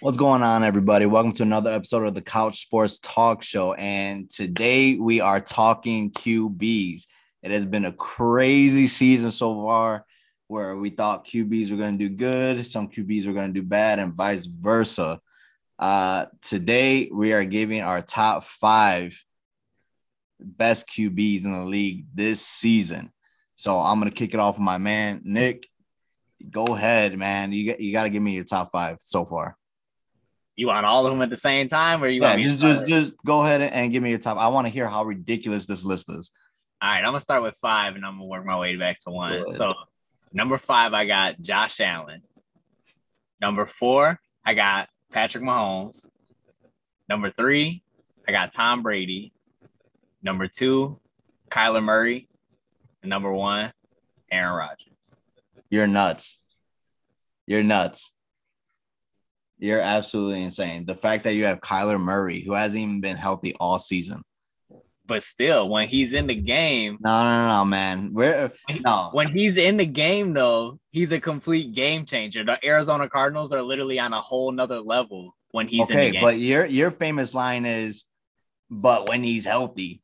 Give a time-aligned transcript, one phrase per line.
[0.00, 1.06] What's going on, everybody?
[1.06, 3.72] Welcome to another episode of the Couch Sports Talk Show.
[3.72, 7.06] And today we are talking QBs.
[7.42, 10.04] It has been a crazy season so far
[10.48, 13.66] where we thought QBs were going to do good, some QBs were going to do
[13.66, 15.18] bad, and vice versa.
[15.78, 19.18] Uh, today we are giving our top five
[20.38, 23.10] best QBs in the league this season.
[23.54, 25.66] So I'm going to kick it off with my man, Nick.
[26.50, 27.52] Go ahead, man.
[27.52, 29.56] You, you got to give me your top five so far.
[30.56, 32.86] You want all of them at the same time, or you Yeah, want just just
[32.86, 34.38] just go ahead and give me your top.
[34.38, 36.30] I want to hear how ridiculous this list is.
[36.80, 39.10] All right, I'm gonna start with five, and I'm gonna work my way back to
[39.10, 39.44] one.
[39.44, 39.52] Good.
[39.52, 39.74] So,
[40.32, 42.22] number five, I got Josh Allen.
[43.40, 46.08] Number four, I got Patrick Mahomes.
[47.08, 47.82] Number three,
[48.26, 49.32] I got Tom Brady.
[50.22, 50.98] Number two,
[51.50, 52.28] Kyler Murray.
[53.02, 53.72] And number one,
[54.32, 55.22] Aaron Rodgers.
[55.68, 56.38] You're nuts.
[57.46, 58.12] You're nuts.
[59.58, 60.84] You're absolutely insane.
[60.84, 64.22] The fact that you have Kyler Murray, who hasn't even been healthy all season.
[65.06, 68.10] But still, when he's in the game, No, no, no, no, man.
[68.12, 68.50] We're
[68.84, 69.10] no.
[69.12, 72.44] when he's in the game, though, he's a complete game changer.
[72.44, 76.12] The Arizona Cardinals are literally on a whole nother level when he's in okay, the
[76.14, 76.22] game.
[76.22, 78.04] but your your famous line is,
[78.68, 80.02] but when he's healthy,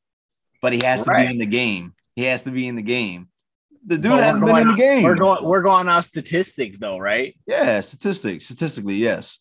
[0.63, 1.27] but he has to Right.
[1.27, 1.95] be in the game.
[2.15, 3.29] He has to be in the game.
[3.85, 5.03] The dude hasn't been in the game.
[5.03, 7.35] We're going we're going off statistics though, right?
[7.49, 9.41] yeah, statistics, statistically, yes.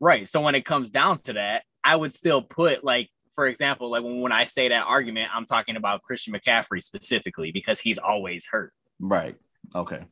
[0.00, 0.28] Right.
[0.28, 4.02] So when it comes down to that, I would still put like, for example, like
[4.04, 8.46] when, when I say that argument, I'm talking about Christian McCaffrey specifically because he's always
[8.46, 8.72] hurt.
[9.00, 9.36] Right.
[9.74, 10.04] Okay.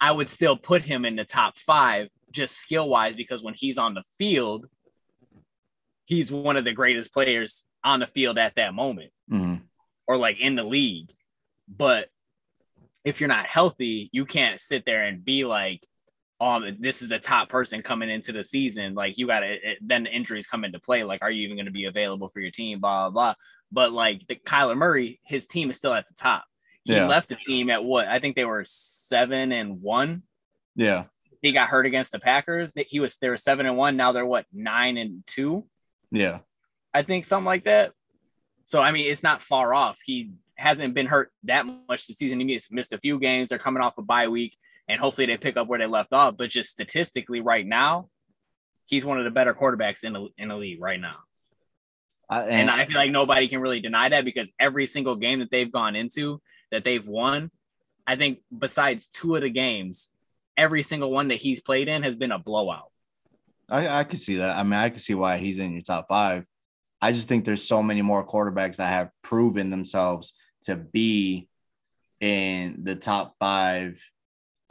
[0.00, 3.78] I would still put him in the top five just skill wise because when he's
[3.78, 4.66] on the field,
[6.06, 9.62] he's one of the greatest players on the field at that moment Mhm.
[10.06, 11.12] or like in the league.
[11.68, 12.08] But
[13.04, 15.86] if you're not healthy, you can't sit there and be like,
[16.42, 20.02] "Oh, this is the top person coming into the season." Like you got to then
[20.04, 21.04] the injuries come into play.
[21.04, 22.80] Like, are you even going to be available for your team?
[22.80, 23.10] Blah blah.
[23.10, 23.34] blah.
[23.70, 26.44] But like the Kyler Murray, his team is still at the top.
[26.84, 27.06] He Yeah.
[27.06, 28.08] left the team at what?
[28.08, 30.24] I think they were seven and one.
[30.74, 31.04] Yeah.
[31.40, 32.72] He got hurt against the Packers.
[32.88, 33.96] He was they were seven and one.
[33.96, 35.66] Now they're what nine and two.
[36.10, 36.40] Yeah.
[36.92, 37.92] I think something like that.
[38.64, 39.98] So I mean, it's not far off.
[40.04, 42.38] He hasn't been hurt that much this season.
[42.38, 43.48] He missed, missed a few games.
[43.48, 44.56] They're coming off a bye week,
[44.92, 46.36] and hopefully they pick up where they left off.
[46.36, 48.08] But just statistically, right now,
[48.86, 51.16] he's one of the better quarterbacks in the in the league right now.
[52.28, 55.50] I, And I feel like nobody can really deny that because every single game that
[55.50, 57.50] they've gone into that they've won,
[58.06, 60.10] I think besides two of the games,
[60.56, 62.90] every single one that he's played in has been a blowout.
[63.68, 64.58] I, I could see that.
[64.58, 66.46] I mean, I could see why he's in your top five.
[67.00, 71.48] I just think there's so many more quarterbacks that have proven themselves to be
[72.20, 74.00] in the top five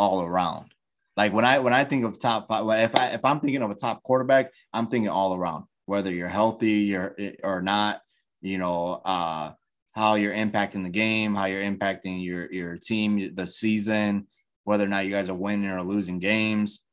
[0.01, 0.73] all around.
[1.17, 3.71] Like when I when I think of top five, if I if I'm thinking of
[3.71, 5.65] a top quarterback, I'm thinking all around.
[5.85, 8.01] Whether you're healthy you're, or not,
[8.41, 9.51] you know, uh,
[9.91, 14.27] how you're impacting the game, how you're impacting your your team, the season,
[14.63, 16.85] whether or not you guys are winning or losing games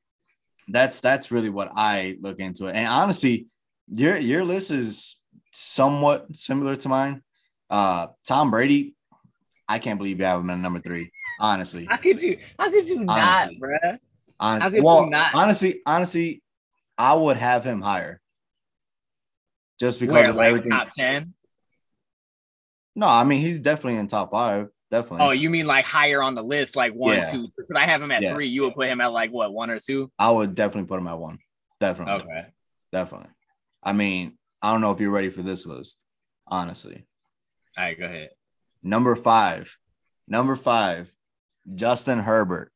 [0.68, 2.76] that's that's really what I look into it.
[2.76, 3.46] And honestly,
[3.88, 5.18] your your list is
[5.52, 7.22] somewhat similar to mine.
[7.70, 8.94] Uh Tom Brady,
[9.68, 11.10] I can't believe you have him at number three.
[11.40, 12.38] Honestly, How could you?
[12.58, 13.60] How could you not, Honestly.
[13.60, 13.98] bruh?
[14.40, 15.30] honestly, How could well, not?
[15.34, 16.42] honestly, honestly,
[16.96, 18.20] I would have him higher,
[19.78, 20.72] just because Where, of like, everything.
[20.72, 21.34] top ten?
[22.96, 25.26] No, I mean he's definitely in top five, definitely.
[25.26, 27.30] Oh, you mean like higher on the list, like one, Yeah.
[27.30, 27.48] two?
[27.56, 28.34] Because I have him at Yeah.
[28.34, 28.48] three.
[28.48, 30.10] You would put him at like what, one or two?
[30.18, 31.38] I would definitely put him at one,
[31.78, 32.46] definitely, Okay.
[32.90, 33.28] definitely.
[33.84, 36.04] I mean, I don't know if you're ready for this list,
[36.48, 37.04] honestly.
[37.76, 38.30] All right, go ahead.
[38.82, 39.76] Number five,
[40.26, 41.12] number five,
[41.74, 42.72] Justin Herbert.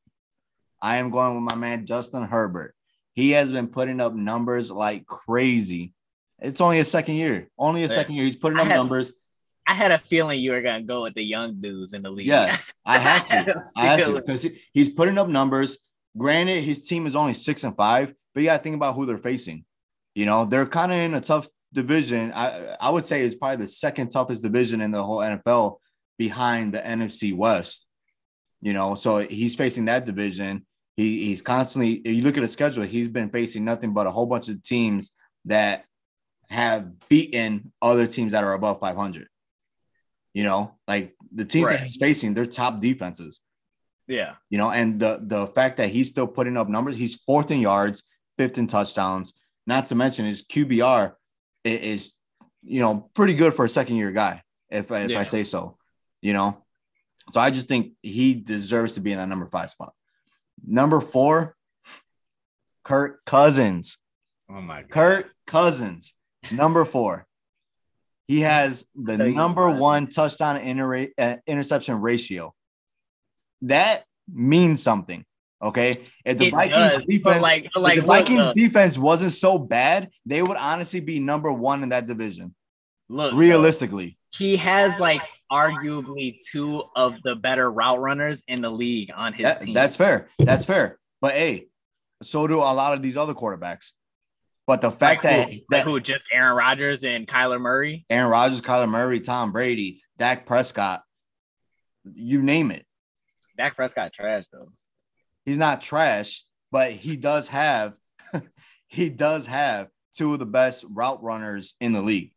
[0.81, 2.75] I am going with my man Justin Herbert.
[3.15, 5.93] He has been putting up numbers like crazy.
[6.41, 7.49] It's only a second year.
[7.57, 8.25] Only a second year.
[8.25, 9.13] He's putting I up had- numbers.
[9.65, 12.27] I had a feeling you were gonna go with the young dudes in the league.
[12.27, 13.63] Yes, I have to.
[13.77, 15.79] I have to because he's putting up numbers.
[16.19, 19.07] Granted, his team is only six and five, but you got to think about who
[19.07, 19.65] they're facing.
[20.17, 22.33] You know, they're kind of in a tough division.
[22.35, 25.77] I I would say it's probably the second toughest division in the whole NFL
[26.19, 27.87] behind the NFC West.
[28.61, 30.65] You know, so he's facing that division.
[30.97, 31.95] He he's constantly.
[32.05, 34.63] If you look at his schedule, he's been facing nothing but a whole bunch of
[34.63, 35.11] teams
[35.47, 35.85] that
[36.49, 39.27] have beaten other teams that are above 500.
[40.35, 41.85] You know, like the teams that Right.
[41.87, 43.41] he's facing, they're top defenses.
[44.07, 44.35] Yeah.
[44.51, 47.61] You know, and the the fact that he's still putting up numbers, he's fourth in
[47.61, 48.03] yards,
[48.39, 49.33] fifth in touchdowns.
[49.67, 51.15] Not to mention his QBR
[51.65, 52.13] is,
[52.63, 55.19] you know, pretty good for a second year guy, if if Yeah.
[55.21, 55.79] I say so.
[56.23, 56.63] You know,
[57.31, 59.93] so I just think he deserves to be in that number five spot.
[60.65, 61.57] Number four,
[62.85, 63.99] Kirk Cousins.
[64.51, 64.91] Oh my god.
[64.91, 66.15] Kirk Cousins,
[66.51, 67.27] number four.
[68.29, 72.55] He has the Tell you number one touchdown inter- uh, interception ratio.
[73.63, 75.25] That means something.
[75.61, 76.07] Okay.
[76.25, 79.33] If the It Vikings does, defense, like, like if the look, Vikings look, defense wasn't
[79.33, 82.55] so bad, they would honestly be number one in that division.
[83.09, 84.19] look, Realistically.
[84.35, 89.45] He has like arguably two of the better route runners in the league on his
[89.45, 89.75] That- team.
[89.75, 90.29] that's fair.
[90.39, 90.99] That's fair.
[91.21, 91.67] But hey,
[92.23, 93.93] so do a lot of these other quarterbacks.
[94.67, 98.07] But the like fact who, that, like who just Aaron Rodgers and Kyler Murray.
[98.09, 101.03] Aaron Rodgers, Kyler Murray, Tom Brady, Dak Prescott,
[102.05, 102.87] you name it.
[103.59, 104.73] Dak Prescott trash though.
[105.45, 107.97] He's not trash, but he does have
[108.87, 112.32] he does have two of the best route runners in the league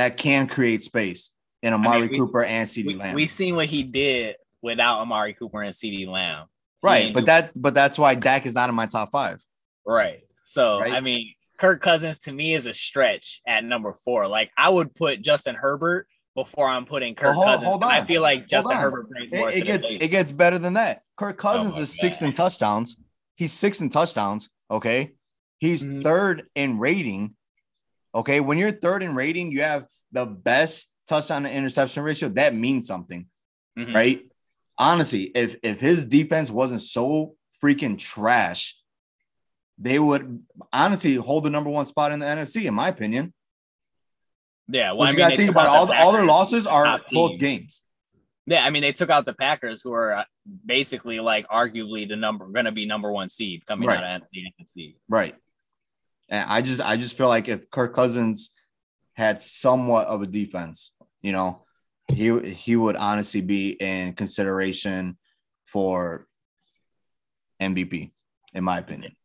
[0.00, 1.30] that can create space
[1.62, 3.14] in Amari we- Cooper and CeeDee We, Lamb.
[3.14, 6.46] We've seen what he did without Amari Cooper and CeeDee Lamb.
[6.82, 9.42] Right, but that but that's why Dak is not in my top five.
[9.86, 10.20] right.
[10.44, 10.92] So Right.
[10.94, 14.26] I mean, Kirk Cousins to me is a stretch at number four.
[14.26, 17.70] Like I would put Justin Herbert before I'm putting Kirk Well, hold- Cousins.
[17.70, 18.78] hold I feel like Justin.
[18.78, 21.02] Herbert brings more It, to it the gets it gets better than that.
[21.18, 22.26] Kirk Cousins my is sixth God.
[22.28, 22.96] in touchdowns.
[23.36, 24.48] He's sixth in touchdowns.
[24.70, 25.12] Okay.
[25.58, 26.02] He's Mhm.
[26.02, 27.36] third in rating.
[28.14, 28.40] Okay.
[28.40, 32.28] When you're third in rating, you have the best touchdown to interception ratio.
[32.30, 33.26] That means something,
[33.78, 33.94] Mhm.
[33.94, 34.26] right?
[34.78, 38.76] Honestly, if if his defense wasn't so freaking trash,
[39.78, 43.32] they would honestly hold the number one spot in the NFC, in my opinion.
[44.68, 47.32] Yeah, well, I you gotta think about all the the, all their losses are close
[47.32, 47.38] team.
[47.40, 47.80] games.
[48.46, 50.24] Yeah, I mean, they took out the Packers, who are uh,
[50.64, 54.02] basically like arguably the number going to be number one seed coming Right.
[54.02, 54.96] out of the NFC.
[55.08, 55.34] Right.
[56.30, 58.50] And I just I just feel like if Kirk Cousins
[59.14, 61.64] had somewhat of a defense, you know,
[62.08, 65.18] he he would honestly be in consideration
[65.66, 66.26] for
[67.60, 68.10] MVP,
[68.54, 69.16] in my opinion.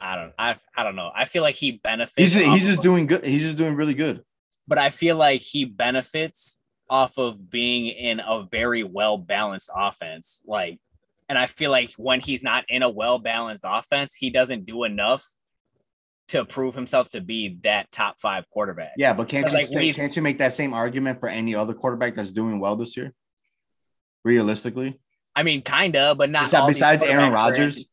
[0.00, 1.10] I don't, I, I don't know.
[1.14, 2.14] I feel like he benefits.
[2.16, 3.24] He's just, he's just of- doing good.
[3.24, 4.22] He's just doing really good.
[4.66, 6.58] but I feel like he benefits
[6.88, 10.40] off of being in a very well balanced offense.
[10.46, 10.78] Like,
[11.28, 14.84] and I feel like when he's not in a well balanced offense, he doesn't do
[14.84, 15.26] enough
[16.28, 18.92] to prove himself to be that top five quarterback.
[18.96, 21.74] Yeah, but can't you like, say- can't you make that same argument for any other
[21.74, 23.12] quarterback that's doing well this year?
[24.24, 24.98] Realistically,
[25.34, 27.84] I mean, kinda, but not Besides- besides Aaron quarterbacks are Rodgers?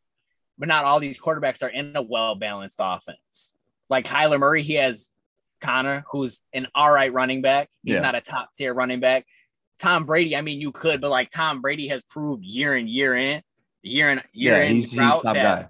[0.58, 3.56] but not all these quarterbacks are in a well balanced offense.
[3.90, 5.12] Like Kyler Murray, he has
[5.62, 7.70] Conner, who's an all right running back.
[7.84, 8.00] He's Yeah.
[8.02, 9.26] not a top tier running back.
[9.80, 13.16] Tom Brady, I mean, you could, but like Tom Brady has proved year in, year
[13.16, 13.42] in,
[13.82, 15.70] year in, year yeah, in, he's he's top that, guy.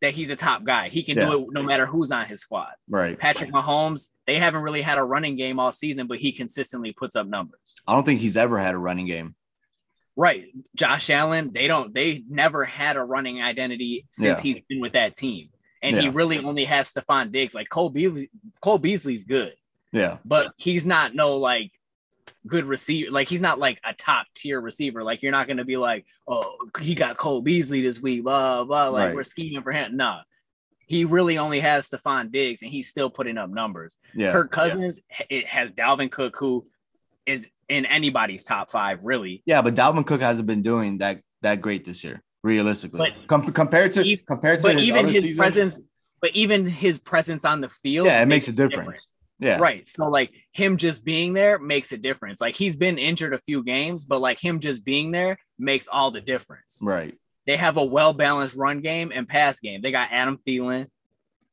[0.00, 0.90] That he's a top guy.
[0.90, 1.26] He can Yeah.
[1.26, 2.70] do it no matter who's on his squad.
[2.88, 3.18] Right.
[3.18, 7.16] Patrick Mahomes, they haven't really had a running game all season, but he consistently puts
[7.16, 7.80] up numbers.
[7.86, 9.34] I don't think he's ever had a running game.
[10.16, 10.46] Right.
[10.76, 14.42] Josh Allen, they don't, they never had a running identity since Yeah.
[14.42, 15.48] he's been with that team.
[15.82, 17.54] And he really only has Stefon Diggs.
[17.54, 18.30] Like Cole Beasley,
[18.60, 19.54] Cole Beasley's good,
[19.92, 20.18] Yeah.
[20.24, 21.70] but he's not no like
[22.46, 23.10] good receiver.
[23.10, 25.02] Like he's not like a top tier receiver.
[25.02, 28.88] Like you're not gonna be like, oh, he got Cole Beasley this week, blah blah.
[28.88, 29.14] Like Right.
[29.14, 29.96] we're scheming for him.
[29.96, 30.20] Nah.
[30.86, 33.98] He really only has Stefon Diggs and he's still putting up numbers.
[34.14, 34.32] Yeah.
[34.32, 36.66] Kirk Cousins it has Dalvin Cook, who
[37.26, 39.42] is in anybody's top five, really.
[39.44, 42.98] Yeah, but Dalvin Cook hasn't been doing that that great this year, realistically.
[43.00, 45.80] But- Com- compared to E- compared to but his even his season, presence,
[46.22, 49.08] but even his presence on the field, yeah, it makes a difference.
[49.40, 49.86] Yeah, Right.
[49.86, 52.40] So like him just being there makes a difference.
[52.40, 56.10] Like he's been injured a few games, but like him just being there makes all
[56.10, 56.80] the difference.
[56.82, 57.14] right.
[57.46, 59.80] They have a well balanced run game and pass game.
[59.80, 60.88] They got Adam Thielen,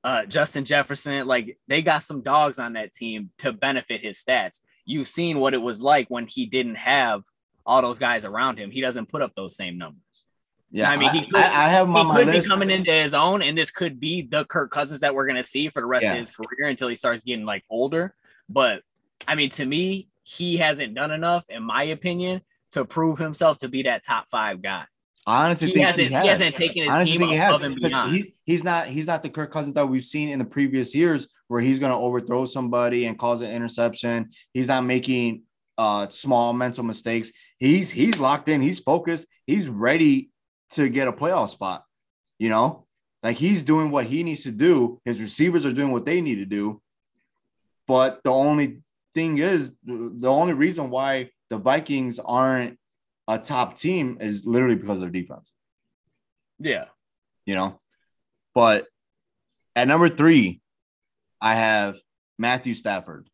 [0.04, 1.26] uh, Justin Jefferson.
[1.26, 4.60] Like they got some dogs on that team to benefit his stats.
[4.84, 7.24] You've seen what it was like when he didn't have
[7.66, 8.72] all those guys around him.
[8.72, 10.26] He doesn't put up those same numbers.
[10.76, 13.42] Yeah, I mean, he could- I, I have He my be coming into his own,
[13.42, 16.14] and this could be the Kirk Cousins that we're gonna see for the rest Yeah.
[16.14, 18.14] of his career until he starts getting like older.
[18.50, 18.82] But
[19.28, 22.42] I mean, to me, he hasn't done enough, in my opinion,
[22.72, 24.84] to prove himself to be that top five guy.
[25.26, 26.28] I honestly He think hasn't, he he, has.
[26.40, 28.12] hasn't taken his honestly team he above and because beyond.
[28.14, 31.28] he's he's not he's not the Kirk Cousins that we've seen in the previous years
[31.48, 34.30] where he's going to overthrow somebody and cause an interception.
[34.54, 35.44] He's not making
[35.78, 37.32] uh small mental mistakes.
[37.58, 38.62] He's he's locked in.
[38.62, 39.26] He's focused.
[39.48, 40.30] He's ready
[40.72, 41.84] to get a playoff spot.
[42.40, 42.86] You know,
[43.24, 45.00] like he's doing what he needs to do.
[45.06, 46.82] His receivers are doing what they need to do.
[47.88, 48.82] But the only
[49.14, 52.78] thing is, the only reason why the Vikings aren't
[53.28, 55.54] a top team is literally because of their defense
[56.60, 56.86] yeah,
[57.46, 57.80] you know.
[58.54, 58.88] But
[59.76, 60.62] at number three,
[61.42, 61.98] I have
[62.38, 63.30] Matthew Stafford.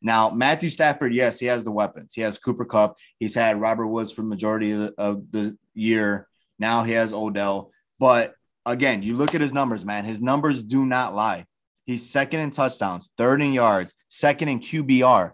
[0.00, 2.12] Now, Matthew Stafford, yes, he has the weapons.
[2.14, 2.96] He has Cooper Kupp.
[3.18, 6.28] He's had Robert Woods for the majority of the, of the year.
[6.62, 7.72] Now he has Odell.
[7.98, 10.04] But again, you look at his numbers, man.
[10.04, 11.44] His numbers do not lie.
[11.86, 15.32] He's second in touchdowns, third in yards, second in QBR.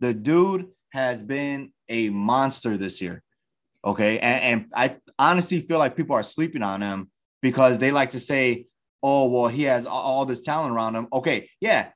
[0.00, 3.22] The dude has been a monster this year.
[3.82, 4.18] Okay.
[4.18, 7.10] And, and I honestly feel like people are sleeping on him
[7.40, 8.66] because they like to say,
[9.02, 11.08] oh, well, he has all this talent around him.
[11.10, 11.48] Okay.
[11.60, 11.88] Yeah.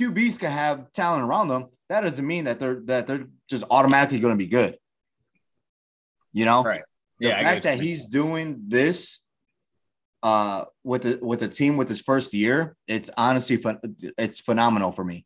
[0.00, 1.66] QBs can have talent around them.
[1.88, 4.76] That doesn't mean that they're that they're just automatically going to be good.
[6.32, 6.82] You know, Right.
[7.18, 9.20] The Yeah, fact that he's doing this
[10.22, 13.62] uh with the with the team with his first year, it's honestly
[14.18, 15.24] it's phenomenal for me.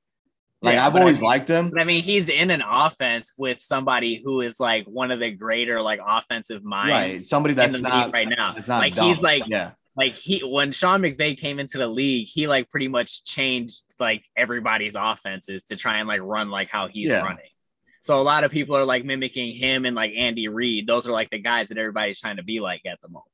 [0.63, 1.73] Like Yeah, I've but I always mean- liked him.
[1.79, 5.81] I mean, he's in an offense with somebody who is like one of the greater
[5.81, 7.19] like offensive minds Right.
[7.21, 8.53] Somebody that's not right now.
[8.55, 9.07] that's not like dumb.
[9.09, 9.71] he's like yeah.
[9.97, 14.25] like he when Sean McVay came into the league, he like pretty much changed like
[14.37, 17.23] everybody's offenses to try and like run like how he's Yeah.
[17.23, 17.49] running.
[18.01, 20.87] So a lot of people are like mimicking him and like Andy Reid.
[20.87, 23.27] Those are like the guys that everybody's trying to be like at the moment.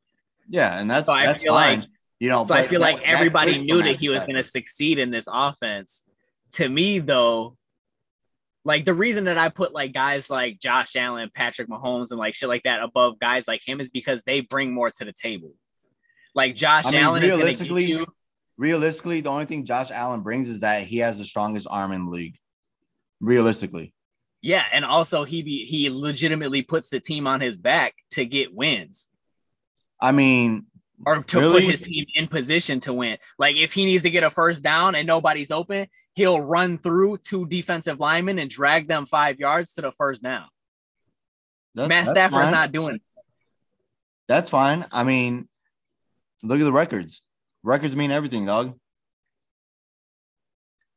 [0.49, 1.80] Yeah, and that's So I that's feel fine.
[1.80, 4.20] like- you know, So I feel that- like that everybody clicked knew that he was
[4.25, 6.02] going to succeed in this offense.
[6.52, 7.56] To me, though,
[8.64, 12.32] like the reason that I put like guys like Josh Allen, Patrick Mahomes, and like
[12.35, 15.52] shit like that above guys like him is because they bring more to the table.
[16.35, 18.06] Like Josh I mean, Allen is realistically, give you
[18.56, 22.06] realistically, the only thing Josh Allen brings is that he has the strongest arm in
[22.06, 22.38] the league.
[23.20, 23.92] Realistically,
[24.47, 28.55] Yeah, and also he be he legitimately puts the team on his back to get
[28.55, 29.09] wins
[30.00, 30.67] I mean,
[31.05, 31.62] or to Really?
[31.62, 33.19] put his team in position to win.
[33.41, 37.19] Like if he needs to get a first down and nobody's open, he'll run through
[37.19, 40.47] two defensive linemen and drag them five yards to the first down.
[41.75, 42.53] that- Matt Stafford's fine.
[42.53, 42.95] not doing.
[42.97, 43.03] it.
[44.29, 44.87] That's fine.
[44.93, 45.49] I mean,
[46.45, 47.21] look at the records.
[47.65, 48.79] Records mean everything, dog.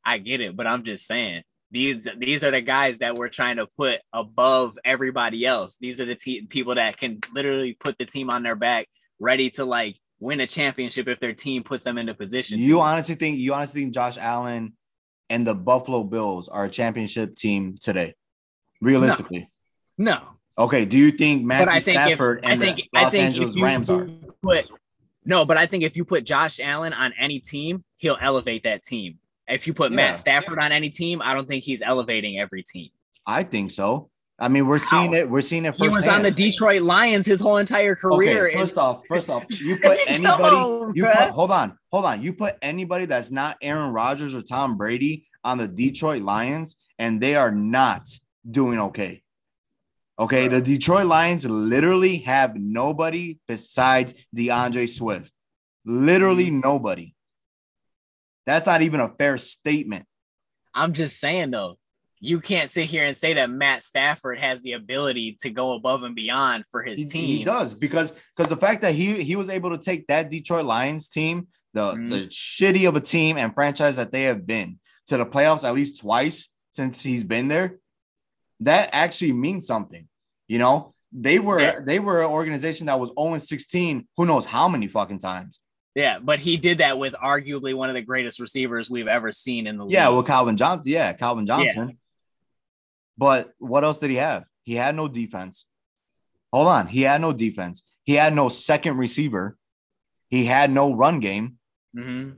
[0.06, 3.58] I get it, but I'm just saying these these are the guys that we're trying
[3.58, 5.78] to put above everybody else.
[5.80, 8.88] These are the te- people that can literally put the team on their back,
[9.20, 12.60] ready to like win a championship if their team puts them into position.
[12.60, 12.80] You to.
[12.82, 14.74] honestly think you honestly think Josh Allen
[15.30, 18.16] and the Buffalo Bills are a championship team today?
[18.82, 19.50] Realistically.
[19.98, 20.20] no,
[20.58, 20.86] Okay.
[20.86, 23.26] Do you think Matthew I think Stafford if I and think the I Los think
[23.26, 24.10] Angeles Rams are?
[24.42, 24.66] put
[25.26, 28.84] no, but I think if you put Josh Allen on any team, he'll elevate that
[28.84, 29.20] team.
[29.50, 29.96] If you put Yeah.
[29.98, 32.90] Matt Stafford on any team, I don't think he's elevating every team.
[33.26, 34.10] I think so.
[34.42, 35.30] I mean, we're seeing it.
[35.30, 38.46] We're seeing it He was on the Detroit Lions his whole entire career.
[38.48, 42.06] Okay, and- first off, first off, you put anybody, on, you put hold on, hold
[42.06, 42.22] on.
[42.24, 47.20] You put anybody that's not Aaron Rodgers or Tom Brady on the Detroit Lions, and
[47.20, 48.08] they are not
[48.50, 49.22] doing okay.
[50.18, 55.34] Okay, the Detroit Lions literally have nobody besides D'Andre Swift.
[55.86, 56.60] Literally Mm-hmm.
[56.62, 57.14] nobody.
[58.50, 60.06] That's not even a fair statement.
[60.74, 61.78] I'm just saying though,
[62.20, 66.02] you can't sit here and say that Matt Stafford has the ability to go above
[66.02, 67.26] and beyond for his He, team.
[67.26, 70.66] he does because because the fact that he he was able to take that Detroit
[70.66, 72.10] Lions team, the Mhm.
[72.10, 75.76] the shitty of a team and franchise that they have been to the playoffs at
[75.76, 77.78] least twice since he's been there,
[78.62, 80.08] that actually means something.
[80.48, 81.80] You know, they were Yeah.
[81.86, 85.60] they were an organization that was 0 16, who knows how many fucking times.
[85.96, 89.68] Yeah, but he did that with arguably one of the greatest receivers we've ever seen
[89.68, 89.94] in the league.
[89.94, 91.98] Yeah, well, Calvin Johnson, yeah, Calvin Johnson.
[93.18, 94.46] But what else did he have?
[94.64, 95.66] He had no defense.
[96.54, 97.84] Hold on, he had no defense.
[98.04, 99.58] He had no second receiver.
[100.30, 101.58] He had no run game.
[101.96, 102.38] Mhm.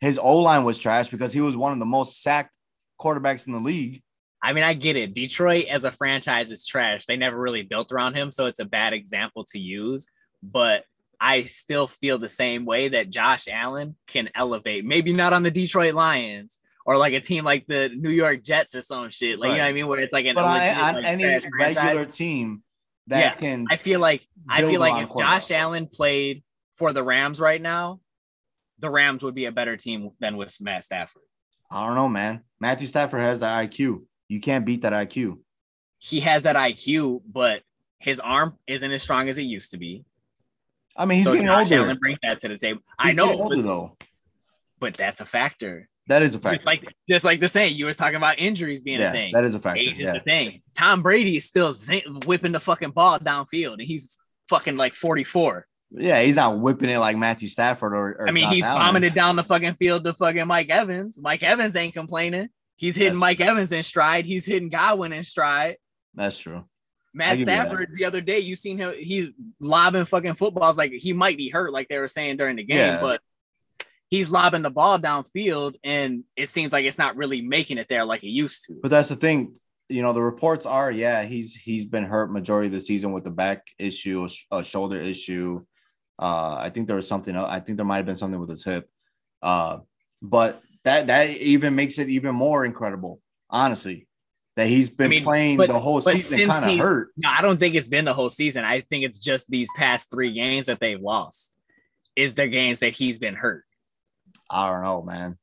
[0.00, 2.56] His O line was trash because he was one of the most sacked
[3.00, 4.02] quarterbacks in the league.
[4.42, 5.12] I mean, I get it.
[5.14, 7.04] Detroit as a franchise is trash.
[7.04, 10.06] They never really built around him, so it's a bad example to use.
[10.42, 10.84] But
[11.20, 14.84] I still feel the same way that Josh Allen can elevate.
[14.84, 18.74] Maybe not on the Detroit Lions or like a team like the New York Jets
[18.74, 19.38] or some shit.
[19.38, 21.42] Like you know what I mean, where it's like an But on like, any trash
[21.56, 21.76] franchise.
[21.76, 22.62] regular team
[23.08, 25.14] that Yeah, can, I feel like I feel like if.
[25.16, 26.42] Josh Allen played
[26.76, 28.00] for the Rams right now,
[28.78, 31.22] the Rams would be a better team than with Matt Stafford.
[31.70, 32.42] I don't know, man.
[32.58, 34.04] Matthew Stafford has the IQ.
[34.28, 35.38] You can't beat that IQ.
[35.98, 37.62] He has that IQ, but
[37.98, 40.04] his arm isn't as strong as it used to be.
[40.96, 41.76] I mean, he's so getting Josh older.
[41.76, 42.80] Allen brings that to the table.
[42.98, 43.96] I know, older but, though.
[44.80, 45.88] but that's a factor.
[46.08, 46.56] That is a fact.
[46.56, 49.32] Just like just like the saying, you were talking about injuries being yeah, a thing.
[49.34, 49.80] that is a factor.
[49.80, 50.14] Age is Yeah.
[50.14, 50.62] the thing.
[50.76, 51.72] Tom Brady is still
[52.26, 54.18] whipping the fucking ball downfield, and he's
[54.48, 55.66] fucking like 44.
[55.92, 58.08] yeah, he's not whipping it like Matthew Stafford or.
[58.22, 58.82] or I mean, Josh he's Allen.
[58.82, 61.20] bombing it down the fucking field to fucking Mike Evans.
[61.22, 62.48] Mike Evans ain't complaining.
[62.76, 64.24] He's hitting That's- Mike Evans in stride.
[64.26, 65.76] He's hitting Godwin in stride.
[66.14, 66.64] That's true.
[67.12, 67.38] Matt.
[67.38, 68.94] Stafford the other day, you seen him.
[68.98, 72.64] He's lobbing fucking footballs like he might be hurt, like they were saying during the
[72.64, 73.00] game, Yeah.
[73.00, 73.20] but
[74.10, 78.04] he's lobbing the ball downfield, and it seems like it's not really making it there
[78.04, 78.78] like it used to.
[78.82, 79.54] But that's the thing.
[79.88, 83.24] You know, the reports are, yeah, he's he's been hurt majority of the season with
[83.24, 85.64] the back issue, a a shoulder issue.
[86.16, 87.34] Uh, I think there was something.
[87.36, 88.88] I think there might have been something with his hip.
[89.42, 89.78] Uh,
[90.22, 94.06] but that that even makes it even more incredible, honestly,
[94.60, 97.08] that he's been I mean, playing but, the whole season kind of hurt.
[97.16, 98.62] No, I don't think it's been the whole season.
[98.62, 101.58] I think it's just these past three games that they've lost.
[102.14, 103.64] Is their games that he's been hurt?
[104.50, 105.38] I don't know, man.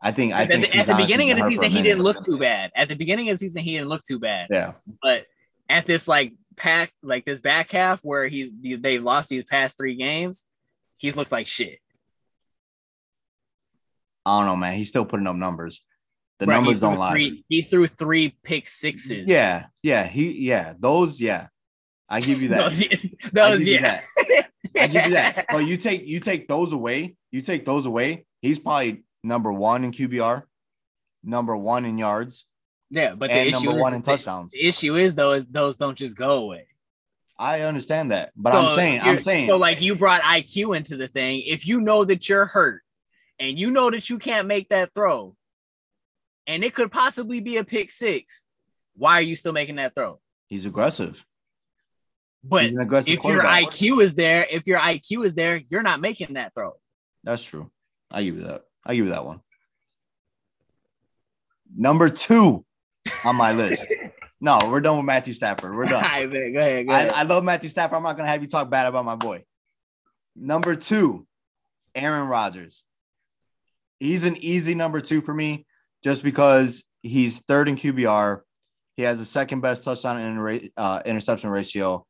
[0.00, 2.70] I think I think at the, beginning of the season he didn't look too bad.
[2.76, 4.46] At the beginning of the season he didn't look too bad.
[4.50, 4.74] Yeah.
[5.02, 5.26] But
[5.68, 9.96] at this like pack like this back half where he's they've lost these past three
[9.96, 10.46] games,
[10.96, 11.80] he's looked like shit.
[14.24, 14.74] I don't know, man.
[14.74, 15.82] He's still putting up numbers.
[16.40, 17.12] The right, numbers don't lie.
[17.12, 19.28] Three, he threw three pick sixes.
[19.28, 21.48] Yeah, yeah, he yeah, those yeah.
[22.08, 22.72] I give you that.
[22.72, 24.00] those, those yeah.
[24.74, 25.44] I give you that.
[25.50, 27.16] But you take you take those away.
[27.30, 28.24] You take those away.
[28.40, 30.44] He's probably number one in QBR,
[31.22, 32.46] number one in yards.
[32.88, 34.52] Yeah, but the issue number one in touchdowns.
[34.52, 36.68] The issue is though is those don't just go away.
[37.38, 40.96] I understand that, but so I'm saying I'm saying so like you brought IQ into
[40.96, 41.42] the thing.
[41.46, 42.80] If you know that you're hurt
[43.38, 45.36] and you know that you can't make that throw,
[46.50, 48.46] and it could possibly be a pick six,
[48.96, 50.18] why are you still making that throw?
[50.48, 51.24] He's aggressive.
[52.42, 56.34] But aggressive if your IQ is there, if your IQ is there, you're not making
[56.34, 56.72] that throw.
[57.22, 57.70] That's true.
[58.10, 58.62] I give you that.
[58.84, 59.40] I give you that one.
[61.76, 62.64] Number two
[63.24, 63.86] on my list.
[64.42, 65.76] No, we're done with Matthew Stafford.
[65.76, 66.02] We're done.
[66.02, 67.10] Right, man, go ahead, go ahead.
[67.10, 67.98] I, I love Matthew Stafford.
[67.98, 69.44] I'm not gonna have you talk bad about my boy.
[70.34, 71.26] Number two,
[71.94, 72.82] Aaron Rodgers.
[73.98, 75.66] He's an easy number two for me
[76.02, 78.40] just because he's third in QBR.
[78.96, 82.06] He has the second best touchdown and uh, interception ratio,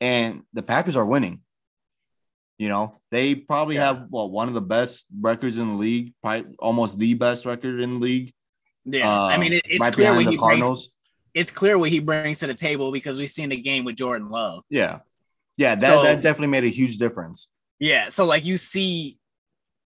[0.00, 1.42] and the Packers are winning.
[2.58, 3.86] You know, they probably yeah.
[3.86, 7.80] have well one of the best records in the league, probably almost the best record
[7.80, 8.32] in the league.
[8.84, 10.88] Yeah, uh, I mean, it, it's right clear what he Cardinals.
[10.88, 10.94] Brings,
[11.34, 14.30] it's clear what he brings to the table because we've seen the game with Jordan
[14.30, 14.64] Love.
[14.68, 15.00] Yeah,
[15.56, 17.48] yeah, that so, that definitely made a huge difference.
[17.78, 19.18] Yeah, so like you see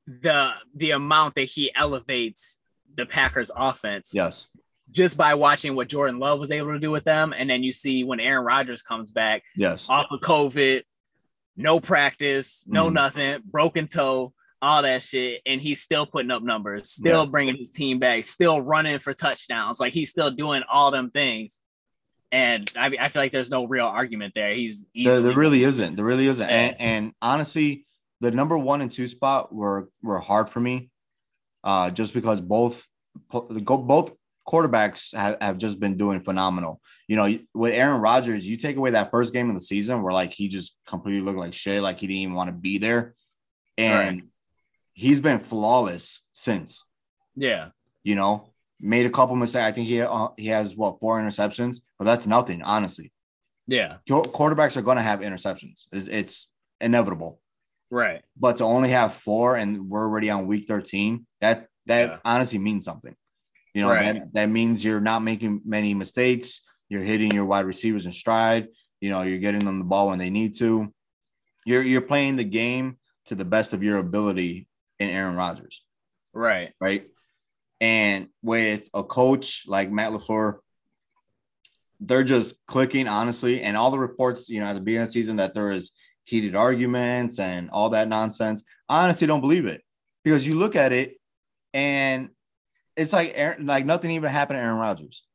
[0.07, 2.59] the the amount that he elevates
[2.95, 4.11] the Packers offense.
[4.13, 4.47] Yes.
[4.91, 7.33] Just by watching what Jordan Love was able to do with them.
[7.35, 10.83] And then you see when Aaron Rodgers comes back, yes, off of COVID,
[11.55, 12.93] no practice, no mm.
[12.93, 17.29] nothing, broken toe, all that shit, and he's still putting up numbers, still yeah.
[17.29, 19.79] bringing his team back, still running for touchdowns.
[19.79, 21.59] Like he's still doing all them things.
[22.31, 24.53] And I, I feel like there's no real argument there.
[24.53, 25.95] He's there, there really isn't.
[25.95, 26.49] There really isn't.
[26.49, 27.85] And, and, honestly,
[28.21, 30.89] the number one and two spot were were hard for me,
[31.63, 32.87] uh, just because both
[33.29, 34.13] both
[34.47, 36.81] quarterbacks have, have just been doing phenomenal.
[37.07, 40.13] You know, with Aaron Rodgers, you take away that first game of the season where
[40.13, 43.15] like he just completely looked like shit, like he didn't even want to be there.
[43.77, 44.29] And right.
[44.93, 46.83] he's been flawless since.
[47.35, 47.69] Yeah.
[48.03, 49.63] You know, made a couple mistakes.
[49.63, 53.11] I think he uh, he has what four interceptions, but that's nothing, honestly.
[53.65, 53.97] Yeah.
[54.09, 55.87] Quarterbacks are going to have interceptions.
[55.91, 56.49] It's, it's
[56.81, 57.39] inevitable.
[57.93, 58.23] Right.
[58.35, 62.17] But to only have four and we're already on week 13, that that yeah.
[62.25, 63.15] honestly means something.
[63.75, 64.15] You know, right.
[64.15, 66.61] that, that means you're not making many mistakes.
[66.89, 68.69] You're hitting your wide receivers in stride.
[68.99, 70.91] You know, you're getting them the ball when they need to.
[71.67, 75.85] You're you're playing the game to the best of your ability in Aaron Rodgers.
[76.33, 76.71] Right.
[76.81, 77.05] Right.
[77.79, 80.55] And with a coach like Matt LaFleur,
[81.99, 83.61] they're just clicking, honestly.
[83.61, 85.91] And all the reports, you know, at the beginning of the season that there is
[86.23, 88.63] heated arguments and all that nonsense.
[88.89, 89.81] I honestly don't believe it
[90.23, 91.17] because you look at it
[91.73, 92.29] and
[92.95, 95.25] it's like Aaron, like nothing even happened to Aaron Rodgers.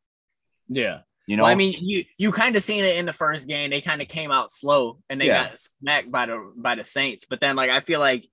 [0.68, 1.00] Yeah.
[1.26, 3.68] You know, well, I mean, you you kind of seen it in the first game.
[3.68, 5.48] They kind of came out slow and they yeah.
[5.48, 7.26] got smacked by the by the Saints.
[7.28, 8.26] But then, like, I feel like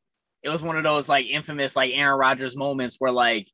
[0.44, 3.46] it was one of those like infamous like Aaron Rodgers moments where like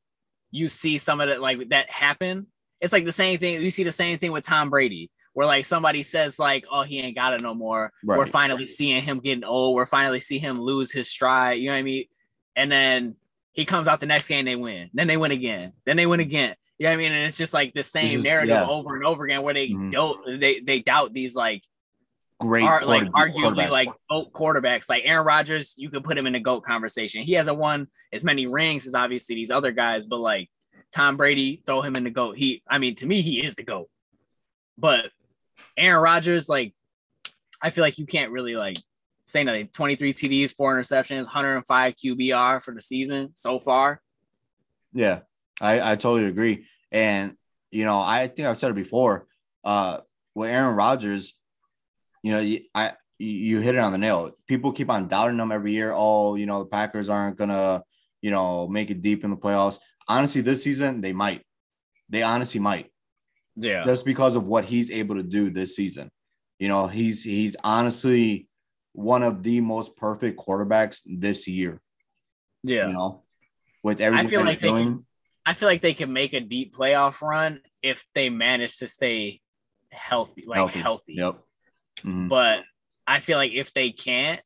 [0.52, 2.46] you see some of it like that happen.
[2.80, 3.60] It's like the same thing.
[3.60, 7.00] You see the same thing with Tom Brady, where like somebody says like, "Oh, he
[7.00, 8.18] ain't got it no more." Right.
[8.18, 9.74] We're finally seeing him getting old.
[9.74, 11.58] We're finally see him lose his stride.
[11.58, 12.04] You know what I mean?
[12.56, 13.16] And then
[13.52, 14.90] he comes out the next game, they win.
[14.94, 15.72] Then they win again.
[15.84, 16.54] Then they win again.
[16.78, 17.12] You know what I mean?
[17.12, 18.66] And it's just like the same narrative yeah.
[18.66, 19.90] over and over again where they mm-hmm.
[19.90, 21.62] don't they they doubt these like
[22.40, 24.88] great are, like arguably like GOAT quarterbacks.
[24.88, 27.22] Like Aaron Rodgers, you could put him in the GOAT conversation.
[27.22, 30.50] He hasn't won as many rings as obviously these other guys, but like
[30.94, 32.36] Tom Brady, throw him in the GOAT.
[32.36, 33.88] He I mean, to me, he is the GOAT.
[34.78, 35.06] But
[35.76, 36.74] Aaron Rodgers, like,
[37.60, 38.78] I feel like you can't really like
[39.24, 39.68] say nothing.
[39.68, 44.00] 23 TDs, four interceptions, 105 QBR for the season so far.
[44.92, 45.20] Yeah,
[45.60, 46.66] I, I totally agree.
[46.90, 47.36] And,
[47.70, 49.26] you know, I think I've said it before.
[49.64, 49.98] Uh,
[50.34, 51.34] with Aaron Rodgers,
[52.22, 54.32] you know, I you hit it on the nail.
[54.48, 55.92] People keep on doubting them every year.
[55.94, 57.82] Oh, you know, the Packers aren't gonna,
[58.20, 59.78] you know, make it deep in the playoffs.
[60.08, 61.42] Honestly, this season they might.
[62.08, 62.91] They honestly might.
[63.56, 63.84] Yeah.
[63.84, 66.10] Just because of what he's able to do this season.
[66.58, 68.48] You know, he's he's honestly
[68.92, 71.80] one of the most perfect quarterbacks this year.
[72.62, 72.86] Yeah.
[72.88, 73.22] You know,
[73.82, 75.06] with everything I feel like they can-
[75.44, 79.40] I feel like they can make a deep playoff run if they manage to stay
[79.90, 80.78] healthy, like Healthy.
[80.80, 81.14] healthy.
[81.14, 81.38] Yep.
[82.02, 82.28] Mhm.
[82.28, 82.60] But
[83.08, 84.40] I feel like if they can't,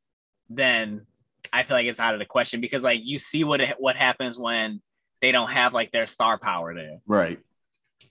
[0.48, 1.06] then
[1.52, 4.38] I feel like it's out of the question because like you see what what happens
[4.38, 4.80] when
[5.20, 6.98] they don't have like their star power there.
[7.06, 7.38] Right.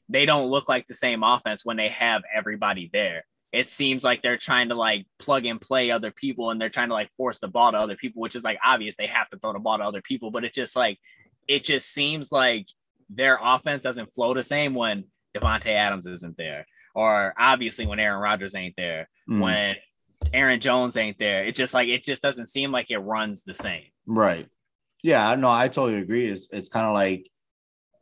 [0.10, 3.26] They don't look like the same offense when they have everybody there.
[3.52, 6.90] It seems like they're trying to like plug and play other people and they're trying
[6.90, 9.38] to like force the ball to other people, which is like obvious they have to
[9.40, 11.00] throw the ball to other people, but it just like
[11.48, 12.68] it just seems like
[13.10, 16.66] their offense doesn't flow the same when Davante Adams isn't there.
[16.94, 19.40] Or obviously when Aaron Rodgers ain't there Mhm.
[19.42, 19.76] when
[20.34, 21.46] Aaron Jones ain't there.
[21.46, 23.86] It just like it just doesn't seem like it runs the same.
[24.06, 24.48] Right.
[25.04, 26.28] Yeah, no, I totally agree.
[26.30, 27.30] It's it's kind of like,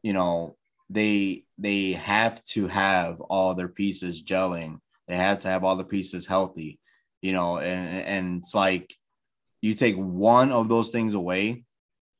[0.02, 0.56] you know,
[0.93, 4.79] they they have to have all their pieces gelling.
[5.08, 6.79] They have to have all the pieces healthy,
[7.21, 8.95] you know, and and it's like
[9.62, 11.65] you take one of those things away,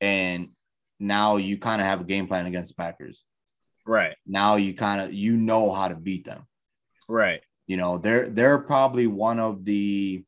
[0.00, 0.50] and
[0.98, 3.24] now you kind of have a game plan against the Packers.
[3.86, 4.16] Right.
[4.26, 6.46] Now you kind of you know how to beat them.
[7.08, 7.42] Right.
[7.66, 10.24] You know, they're they're probably one of the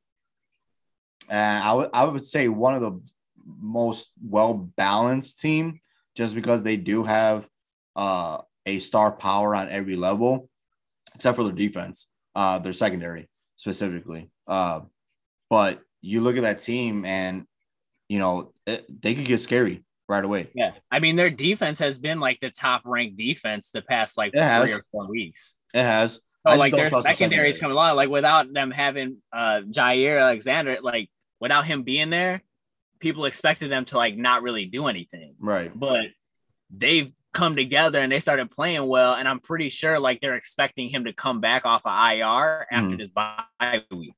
[1.31, 3.01] uh, I would I would say one of the
[3.45, 5.81] most well balanced team
[6.15, 7.49] just because they do have
[7.97, 10.49] uh, a star power on every level,
[11.15, 14.31] except for their defense, uh, their secondary specifically.
[14.47, 14.83] Uh,
[15.51, 17.47] but you look at that team and
[18.09, 20.49] you know it, they could get scary right away.
[20.55, 20.73] Yeah.
[20.91, 24.41] I mean, their defense has been like the top ranked defense the past like It
[24.41, 24.71] has.
[24.71, 25.55] three or four weeks.
[25.75, 26.15] It has.
[26.15, 27.97] So I like their trust the secondary is coming along.
[27.97, 32.43] Like without them having uh Jaire Alexander, like without him being there,
[33.01, 35.35] people expected them to like not really do anything.
[35.41, 35.77] Right.
[35.77, 36.07] But
[36.71, 39.15] they've come together and they started playing well.
[39.15, 42.95] And I'm pretty sure like they're expecting him to come back off of IR after
[42.95, 42.99] Mhm.
[42.99, 44.15] this bye week.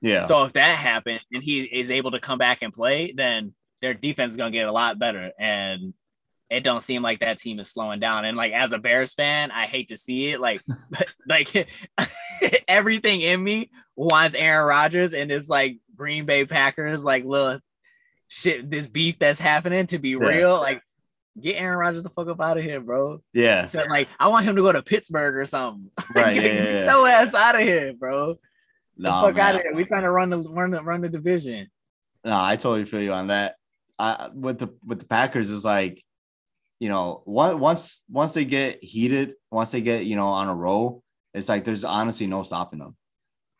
[0.00, 0.22] Yeah.
[0.22, 3.94] So if that happened and he is able to come back and play, then their
[3.94, 5.32] defense is gonna get a lot better.
[5.38, 5.92] And
[6.50, 8.24] it don't seem like that team is slowing down.
[8.24, 10.40] And like as a Bears fan, I hate to see it.
[10.40, 10.62] Like,
[11.28, 11.68] like
[12.68, 17.60] everything in me wants Aaron Rodgers and this like Green Bay Packers like little
[18.28, 20.56] shit, this beef that's happening to be real.
[20.58, 20.82] Like,
[21.40, 23.20] get Aaron Rodgers the fuck up out of here, bro.
[23.32, 23.64] yeah.
[23.64, 25.90] So like, I want him to go to Pittsburgh or something.
[26.14, 26.34] Right.
[26.34, 26.62] get Yeah.
[26.84, 28.34] yeah, your ass out of here, bro.
[28.96, 29.46] The Nah, fuck man.
[29.46, 29.74] out of here.
[29.74, 31.68] We trying to run the run the run the division.
[32.24, 33.54] No, I totally feel you on that.
[33.98, 36.02] I with the with the Packers is like,
[36.80, 40.54] you know, one, once once they get heated, once they get you know on a
[40.54, 41.02] roll,
[41.34, 42.96] it's like there's honestly no stopping them,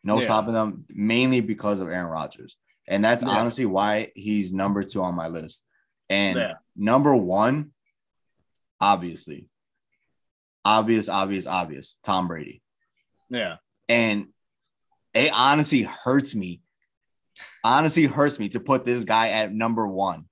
[0.03, 0.25] no Yeah.
[0.25, 5.15] stopping them, mainly because of Aaron Rodgers, and that's honestly why he's number two on
[5.15, 5.63] my list,
[6.09, 6.53] and Yeah.
[6.75, 7.71] number one,
[8.79, 9.47] obviously,
[10.65, 12.61] obvious, obvious, obvious, Tom Brady,
[13.29, 13.57] Yeah.
[13.87, 14.27] and
[15.13, 16.61] it honestly hurts me.
[17.63, 20.27] Honestly, hurts me to put this guy at number one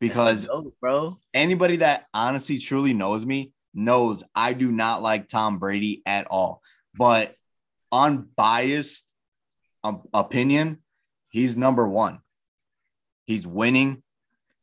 [0.00, 1.18] because GOAT, bro.
[1.34, 6.60] anybody that honestly truly knows me knows I do not like Tom Brady at all.
[6.94, 7.36] But
[7.90, 9.12] unbiased
[9.84, 10.82] um, opinion,
[11.30, 12.20] he's number one.
[13.26, 14.02] He's winning.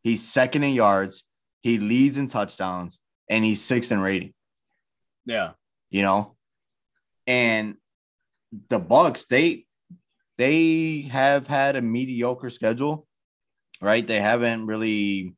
[0.04, 1.24] He's second in yards.
[1.62, 4.34] He leads in touchdowns, and he's sixth in rating
[5.26, 5.52] Yeah.
[5.90, 6.36] you know
[7.28, 7.76] and
[8.70, 9.66] the bucks they
[10.38, 13.06] they have had a mediocre schedule
[13.82, 15.36] right they haven't really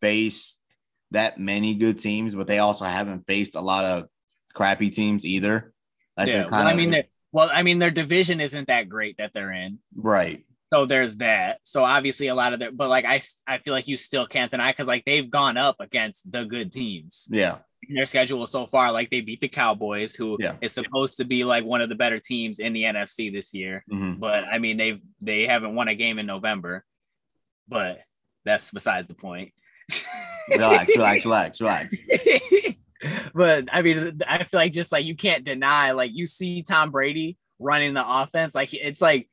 [0.00, 0.60] faced
[1.10, 4.06] that many good teams but they also haven't faced a lot of
[4.54, 5.72] crappy teams either
[6.16, 6.46] like yeah.
[6.48, 9.78] Well, I mean, well, I mean, their division isn't that great that they're in.
[9.96, 11.58] right So there's that.
[11.64, 14.50] So obviously a lot of that, but like I, I feel like you still can't
[14.50, 17.58] deny because like they've gone up against the good teams yeah
[17.88, 18.90] in their schedule so far.
[18.90, 20.66] Like they beat the Cowboys, who is Yeah.
[20.68, 23.84] supposed to be like one of the better teams in the NFC this year.
[23.92, 24.18] Mhm.
[24.18, 26.84] But I mean, they've they haven't won a game in November.
[27.68, 28.00] But
[28.44, 29.52] that's besides the point.
[30.48, 31.96] relax relax relax relax
[33.34, 36.90] but I mean, I feel like just like you can't deny, like you see Tom
[36.92, 39.28] Brady running the offense, like it's like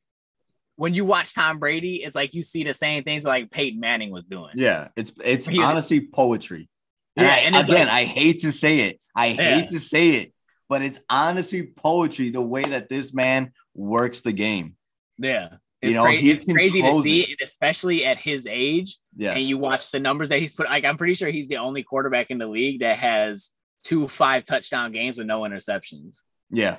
[0.79, 4.11] when you watch Tom Brady, it's like you see the same things like Peyton Manning
[4.11, 4.51] was doing.
[4.55, 6.69] yeah it's it's was- honestly poetry
[7.15, 9.43] Yeah, and, I- and again like- i hate to say it i Yeah.
[9.55, 10.33] hate to say it
[10.69, 14.75] but it's honestly poetry the way that this man works the game
[15.17, 15.49] Yeah.
[15.81, 17.39] You know, cra- he it's crazy to see it.
[17.41, 18.97] especially at his age.
[19.15, 20.67] yes And you watch the numbers that he's put.
[20.67, 23.49] Like, I'm pretty sure he's the only quarterback in the league that has
[23.85, 26.23] two five touchdown games with no interceptions.
[26.51, 26.77] Yeah.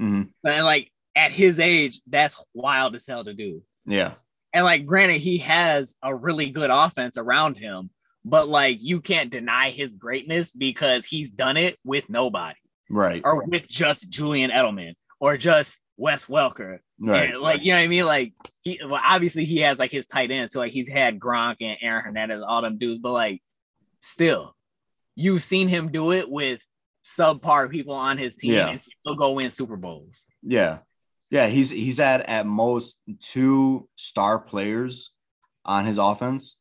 [0.00, 0.22] Mm-hmm.
[0.48, 3.62] And like at his age, that's wild as hell to do.
[3.86, 4.14] Yeah.
[4.52, 7.90] And like, granted, he has a really good offense around him,
[8.24, 12.54] but like, you can't deny his greatness because he's done it with nobody
[12.88, 13.22] Right.
[13.24, 16.78] or with just Julian Edelman or just Wes Welker.
[17.00, 17.32] Right.
[17.32, 18.04] And, like, you know what I mean?
[18.06, 20.52] Like he well, obviously he has like his tight ends.
[20.52, 23.42] So like he's had Gronk and Aaron Hernandez, all them dudes, but like
[24.00, 24.54] still,
[25.14, 26.62] you've seen him do it with
[27.04, 28.68] subpar people on his team Yeah.
[28.68, 30.26] and still go win Super Bowls.
[30.42, 30.78] Yeah.
[31.30, 31.46] Yeah.
[31.48, 35.12] He's he's had at most two star players
[35.64, 36.56] on his offense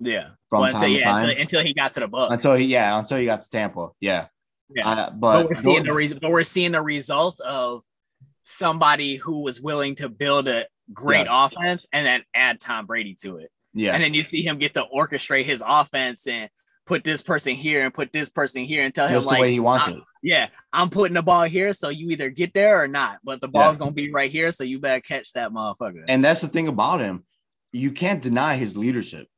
[0.00, 0.30] Yeah.
[0.50, 1.28] from Well, time until, to yeah, time.
[1.28, 2.32] until, until he got to the Bucks.
[2.32, 3.88] Until he yeah, until he got to Tampa.
[4.00, 4.26] Yeah.
[4.74, 4.88] yeah.
[4.88, 7.82] Uh, but but we're seeing the reason, but we're seeing the result of
[8.42, 11.52] somebody who was willing to build a great Yes.
[11.52, 13.50] offense and then add Tom Brady to it.
[13.72, 13.94] yeah.
[13.94, 16.50] And then you see him get to orchestrate his offense and
[16.86, 19.52] put this person here and put this person here and tell him like, the way
[19.52, 20.00] he wants it.
[20.22, 23.18] yeah, I'm putting the ball here, so you either get there or not.
[23.24, 26.04] But the ball's gonna be right here, so you better catch that motherfucker.
[26.08, 27.24] And that's the thing about him.
[27.72, 29.28] You can't deny his leadership.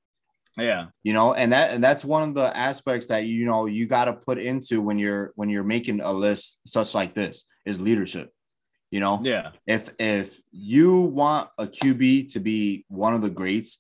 [0.57, 3.87] yeah, you know and that and that's one of the aspects that you know you
[3.87, 7.80] got to put into when you're when you're making a list such like this is
[7.80, 8.30] leadership
[8.90, 13.78] you know yeah, if if you want a qb to be one of the greats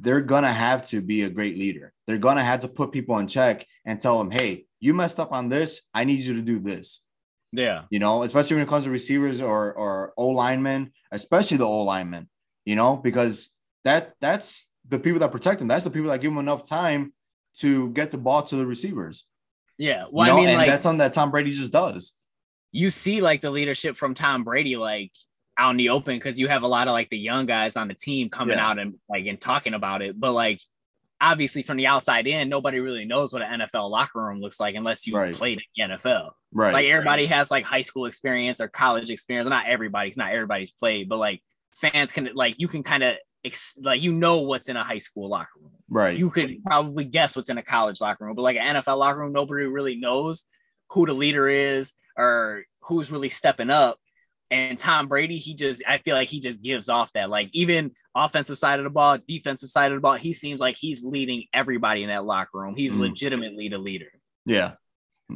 [0.00, 3.26] they're gonna have to be a great leader they're gonna have to put people in
[3.26, 6.58] check and tell them hey you messed up on this i need you to do
[6.58, 7.04] this
[7.50, 11.64] yeah, you know, especially when it comes to receivers or or O linemen, especially the
[11.66, 12.28] O linemen,
[12.66, 15.66] you know, because that that's the people that protect them.
[15.66, 17.14] That's the people that give them enough time
[17.60, 19.24] to get the ball to the receivers.
[19.78, 20.02] yeah.
[20.02, 22.12] You Well, know, I mean, and like that's something that Tom Brady just does.
[22.70, 25.12] you see like the leadership from Tom Brady like
[25.58, 27.88] out in the open because you have a lot of like the young guys on
[27.88, 28.68] the team coming Yeah.
[28.68, 30.18] out and like and talking about it.
[30.18, 30.60] But like
[31.20, 34.76] obviously from the outside in, nobody really knows what an NFL locker room looks like
[34.76, 35.34] unless you Right.
[35.34, 36.30] played in the NFL.
[36.52, 36.72] Right.
[36.72, 39.48] Like everybody has like high school experience or college experience.
[39.50, 41.42] Not everybody's not everybody's played, but like
[41.74, 44.98] fans can like you can kind of ex- like you know what's in a high
[44.98, 45.72] school locker room.
[45.88, 46.16] right.
[46.16, 49.18] You could probably guess what's in a college locker room, but like an NFL locker
[49.18, 50.44] room, nobody really knows
[50.90, 53.98] who the leader is or who's really stepping up.
[54.50, 57.28] And Tom Brady, he just, I feel like he just gives off that.
[57.28, 60.76] Like, even offensive side of the ball, defensive side of the ball, he seems like
[60.76, 62.74] he's leading everybody in that locker room.
[62.74, 63.00] He's Mhm.
[63.00, 64.10] legitimately the leader.
[64.46, 64.74] yeah.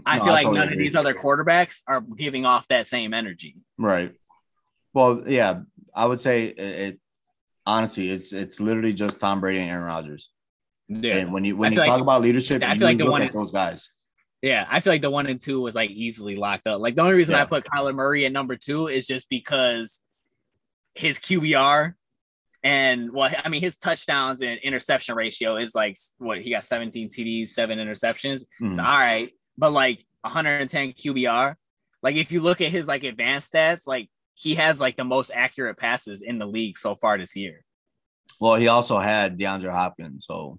[0.06, 3.12] I No, feel like totally none of these other quarterbacks are giving off that same
[3.12, 3.56] energy.
[3.76, 4.14] Right.
[4.94, 5.60] Well, yeah,
[5.94, 7.00] I would say it, it
[7.66, 10.30] honestly, it's it's literally just Tom Brady and Aaron Rodgers.
[10.88, 11.16] Yeah.
[11.18, 12.96] And when you when I you feel talk like- about leadership, I you feel like
[12.96, 13.90] the look one- at those guys.
[14.42, 16.80] Yeah, I feel like the one and two was like easily locked up.
[16.80, 20.00] Like the only reason I put Kyler Murray at number two is just because
[20.94, 21.94] his QBR
[22.64, 27.08] and well, I mean his touchdowns and interception ratio is like what he got 17
[27.08, 28.32] TDs, seven interceptions.
[28.32, 28.80] It's mm-hmm.
[28.80, 31.54] all right, but like 110 QBR.
[32.02, 35.30] Like if you look at his like advanced stats, like he has like the most
[35.32, 37.62] accurate passes in the league so far this year.
[38.40, 40.58] Well, he also had DeAndre Hopkins, so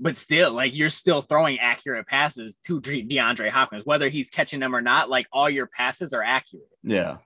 [0.00, 4.74] but still, like you're still throwing accurate passes to DeAndre Hopkins, whether he's catching them
[4.74, 5.10] or not.
[5.10, 6.66] Like all your passes are accurate.
[6.82, 7.18] yeah.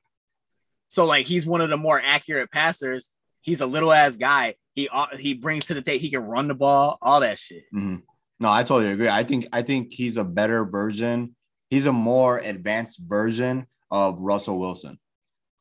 [0.88, 3.12] So like he's one of the more accurate passers.
[3.40, 4.54] He's a little ass guy.
[4.74, 6.00] He uh, he brings to the table.
[6.00, 7.64] He can run the ball, all that shit.
[7.74, 8.02] Mhm.
[8.40, 9.08] No, I totally agree.
[9.08, 11.34] I think I think he's a better version.
[11.70, 14.98] He's a more advanced version of Russell Wilson,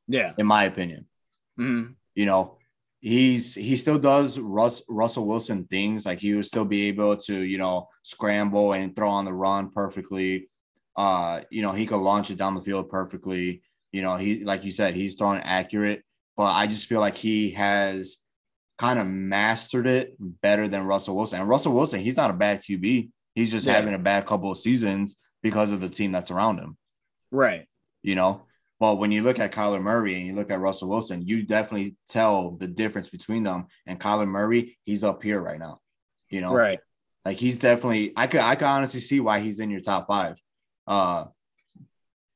[0.08, 0.34] Yeah.
[0.38, 1.08] in my opinion.
[1.60, 1.96] Mhm.
[2.16, 2.58] You know,
[3.04, 6.06] he's he still does Russ Russell Wilson things.
[6.06, 9.70] Like he would still be able to, you know, scramble and throw on the run
[9.72, 10.50] perfectly.
[10.96, 13.62] Uh, you know, he could launch it down the field perfectly.
[13.92, 16.02] You know, he like you said, he's throwing accurate,
[16.38, 18.18] but I just feel like he has
[18.78, 21.42] kind of mastered it better than Russell Wilson.
[21.42, 23.10] And Russell Wilson, he's not a bad QB.
[23.36, 23.74] He's just Yeah.
[23.74, 26.78] having a bad couple of seasons because of the team that's around him,
[27.32, 27.68] Right.
[28.02, 28.46] you know.
[28.80, 31.96] But when you look at Kyler Murray and you look at Russell Wilson, you definitely
[32.10, 33.68] tell the difference between them.
[33.86, 35.80] And Kyler Murray, he's up here right now.
[36.30, 36.80] You know, Right.
[37.24, 40.42] like he's definitely I could I could honestly see why he's in your top five.
[40.88, 41.26] Uh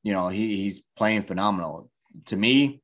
[0.03, 1.89] you know, he he's playing phenomenal.
[2.25, 2.81] To me,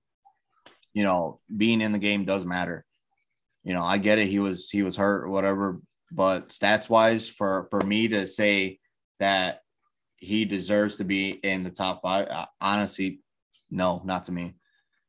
[0.94, 2.84] you know, being in the game does matter.
[3.64, 4.28] You know, I get it.
[4.28, 5.80] He was he was hurt or whatever,
[6.12, 8.80] but stats wise, for for me to say
[9.20, 9.62] that
[10.18, 13.22] he deserves to be in the top five, uh, honestly,
[13.74, 14.56] no, not to me.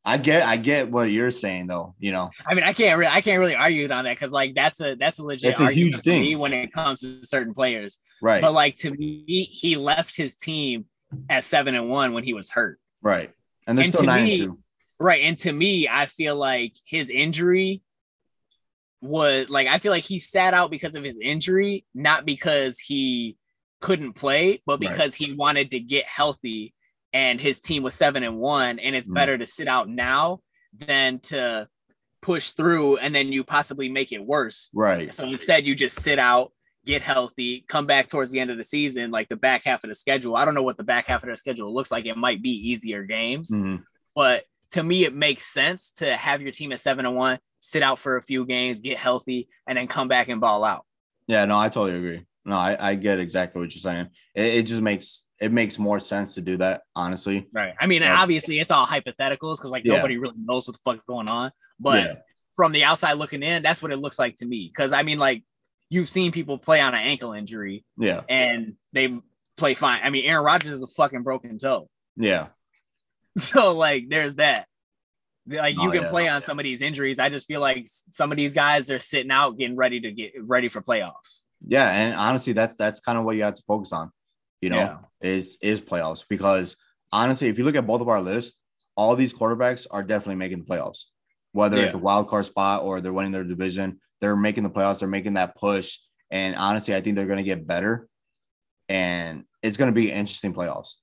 [0.07, 1.95] I get I get what you're saying though.
[1.99, 4.55] You know, I mean, I can't really, I can't really argue on that because like
[4.55, 6.23] that's a that's a legit It's a huge thing.
[6.23, 7.99] me when it comes to certain players.
[8.21, 10.85] right, But like to me, he left his team
[11.31, 12.79] at seven and one when he was hurt.
[13.01, 13.31] right,
[13.67, 14.59] and they're and still nine me- and two.
[15.01, 15.23] Right.
[15.23, 17.83] And to me, I feel like his injury
[19.01, 23.37] was like, I feel like he sat out because of his injury, not because he
[23.81, 24.91] couldn't play, but Right.
[24.91, 26.75] because he wanted to get healthy
[27.15, 28.79] and his team was seven and one.
[28.79, 29.15] And it's Mm.
[29.15, 30.41] better to sit out now
[30.77, 31.69] than to
[32.21, 34.69] push through and then you possibly make it worse.
[34.75, 36.53] Right, So instead, you just sit out,
[36.85, 39.89] get healthy, come back towards the end of the season, like the back half of
[39.89, 40.35] the schedule.
[40.37, 42.05] I don't know what the back half of the schedule looks like.
[42.07, 43.85] It might be easier games Mhm.
[44.15, 47.83] But to me, it makes sense to have your team at seven and one, sit
[47.83, 50.85] out for a few games, get healthy, and then come back and ball out.
[51.27, 52.27] Yeah, no, I totally agree.
[52.47, 54.09] No, I, I get exactly what you're saying.
[54.35, 57.49] It, it just makes it makes more sense to do that, honestly.
[57.53, 57.75] Right.
[57.81, 58.21] I mean, Yeah.
[58.21, 59.97] obviously, it's all hypotheticals because like Yeah.
[59.97, 61.51] nobody really knows what the fuck's going on.
[61.81, 62.15] But Yeah.
[62.55, 64.71] from the outside looking in, that's what it looks like to me.
[64.73, 65.43] Because I mean, like
[65.91, 68.23] you've seen people play on an ankle injury Yeah.
[68.29, 69.19] and they
[69.57, 70.01] play fine.
[70.05, 71.89] I mean, Aaron Rodgers is a fucking broken toe.
[72.17, 72.49] Yeah.
[73.37, 74.67] So like there's that.
[75.47, 76.09] Like you Oh, can yeah.
[76.11, 77.19] play on some of these injuries.
[77.19, 80.33] I just feel like some of these guys they're sitting out getting ready to get
[80.41, 81.45] ready for playoffs.
[81.67, 81.91] Yeah.
[81.91, 84.11] And honestly, that's that's kind of what you have to focus on,
[84.61, 84.99] you know, Yeah.
[85.21, 86.25] is is playoffs.
[86.29, 86.77] Because
[87.13, 88.61] honestly, if you look at both of our lists,
[88.97, 91.05] all these quarterbacks are definitely making the playoffs.
[91.53, 95.01] Whether it's a wild card spot or they're winning their division, they're making the playoffs,
[95.01, 95.99] they're making that push.
[96.31, 98.09] And honestly, I think they're gonna get better.
[98.89, 100.95] And it's gonna be interesting playoffs.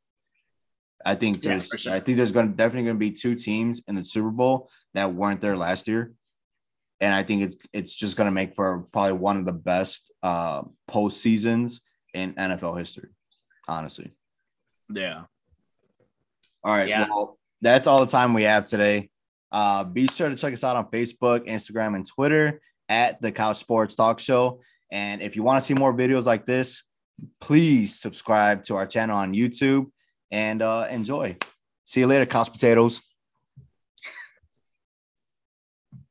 [1.05, 1.93] I think there's for sure.
[1.93, 5.41] I think there's gonna definitely gonna be two teams in the Super Bowl that weren't
[5.41, 6.13] there last year.
[7.01, 10.61] And I think it's it's just gonna make for probably one of the best uh
[10.87, 11.81] post seasons
[12.13, 13.09] in NFL history,
[13.67, 14.11] honestly.
[14.93, 15.23] Yeah.
[16.63, 16.87] All right.
[16.87, 17.07] Yeah.
[17.09, 19.09] Well, that's all the time we have today.
[19.51, 23.57] Uh, be sure to check us out on Facebook, Instagram, and Twitter at the Couch
[23.57, 24.61] Sports Talk Show.
[24.91, 26.83] And if you want to see more videos like this,
[27.39, 29.87] please subscribe to our channel on YouTube
[30.29, 31.37] and uh, enjoy.
[31.83, 33.01] See you later, Couch Potatoes.